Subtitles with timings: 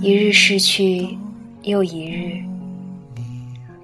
[0.00, 1.18] 一日逝去，
[1.62, 2.40] 又一日，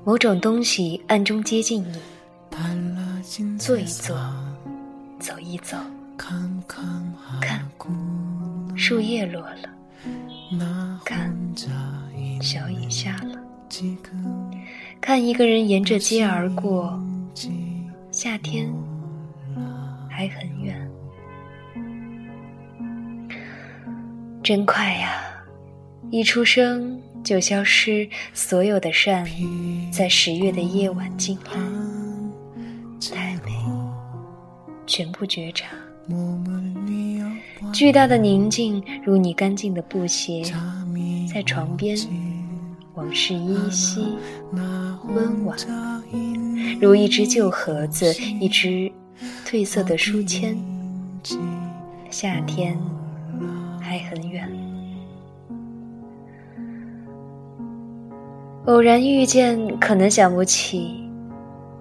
[0.04, 2.00] 某种东西暗中接近你，
[3.58, 4.16] 坐一坐，
[5.18, 5.76] 走一走，
[6.16, 6.62] 看，
[8.76, 9.68] 树叶落了，
[11.04, 11.36] 看，
[12.40, 13.36] 小雨下了，
[15.00, 16.96] 看一个人沿着街而过，
[18.12, 18.72] 夏天
[20.08, 20.88] 还很远，
[24.44, 25.10] 真快呀！
[26.10, 29.26] 一出生就消失，所有的善
[29.90, 31.52] 在十月的夜晚进来，
[33.12, 33.52] 太美，
[34.86, 35.66] 全部觉察。
[37.72, 40.44] 巨大的宁静，如你干净的布鞋，
[41.32, 41.96] 在床边，
[42.94, 44.14] 往事依稀，
[44.52, 45.56] 温婉，
[46.80, 48.92] 如一只旧盒子，一只
[49.46, 50.56] 褪色的书签。
[52.10, 52.78] 夏天
[53.80, 54.48] 还很远。
[58.66, 61.06] 偶然遇见，可能想不起，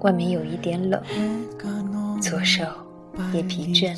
[0.01, 1.01] 外面有一点冷，
[2.21, 2.65] 左手
[3.31, 3.95] 也疲倦，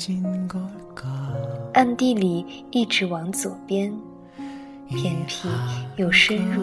[1.74, 3.92] 暗地里一直往左边，
[4.88, 5.48] 偏僻
[5.96, 6.62] 又深入，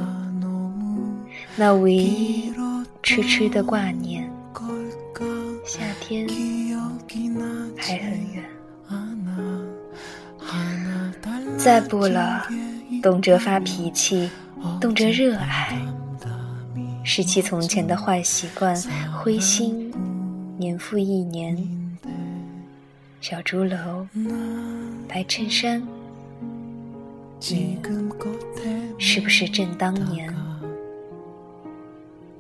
[1.57, 2.53] 那唯一
[3.01, 4.31] 痴痴的挂念，
[5.65, 6.25] 夏天
[7.77, 8.45] 还很远，
[11.57, 12.47] 再不了，
[13.01, 14.29] 动辄发脾气，
[14.79, 15.77] 动辄热爱。
[17.03, 18.75] 拾起从前的坏习惯，
[19.11, 19.93] 灰心，
[20.57, 21.57] 年复一年。
[23.19, 24.07] 小竹楼，
[25.07, 25.81] 白衬衫，
[27.41, 27.77] 你
[28.97, 30.33] 是不是正当年？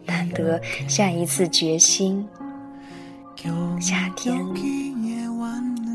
[0.05, 2.27] 难得下一次决心，
[3.79, 4.37] 夏天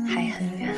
[0.07, 0.73] 还很远。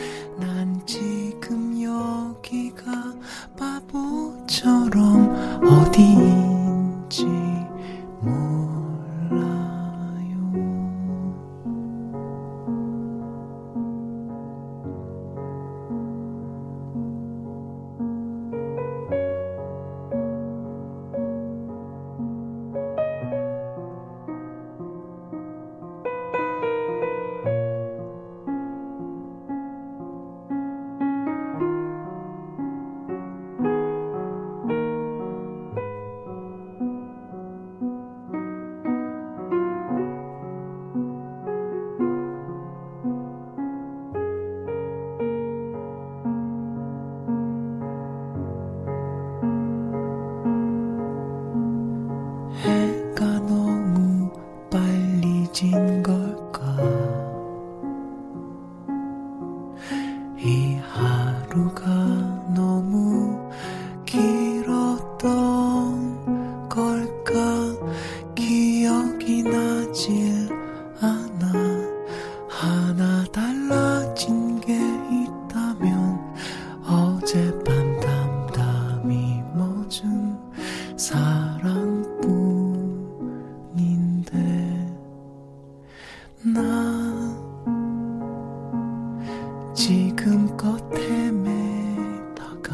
[89.82, 92.72] 지금껏 헤매다가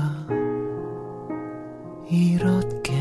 [2.09, 2.94] 이렇게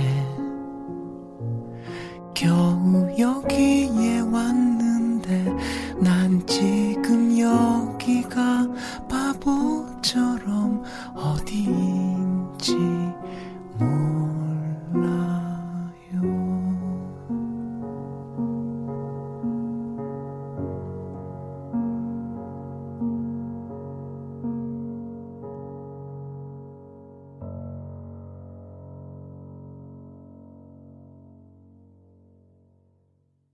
[2.32, 5.52] 겨우 여기에 왔는데
[5.98, 8.68] 난 지금 여기가
[9.08, 10.55] 바보처럼